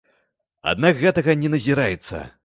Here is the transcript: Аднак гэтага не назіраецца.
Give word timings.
Аднак 0.71 0.97
гэтага 1.03 1.35
не 1.41 1.51
назіраецца. 1.55 2.23